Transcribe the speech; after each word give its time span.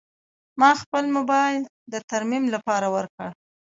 ما 0.59 0.71
خپل 0.81 1.03
موبایل 1.17 1.61
د 1.91 1.93
ترمیم 2.11 2.43
لپاره 2.55 2.87
ورکړ. 2.95 3.29